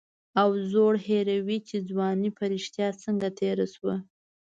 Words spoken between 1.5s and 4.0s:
چې ځواني په رښتیا څنګه تېره شوه.